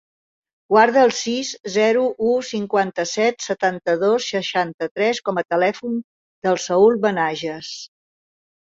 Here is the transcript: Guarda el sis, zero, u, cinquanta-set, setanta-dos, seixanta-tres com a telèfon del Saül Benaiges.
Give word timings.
Guarda 0.75 1.03
el 1.07 1.11
sis, 1.17 1.51
zero, 1.75 2.05
u, 2.29 2.31
cinquanta-set, 2.47 3.39
setanta-dos, 3.51 4.33
seixanta-tres 4.37 5.23
com 5.29 5.43
a 5.43 5.45
telèfon 5.57 6.03
del 6.49 6.63
Saül 6.69 7.01
Benaiges. 7.09 7.73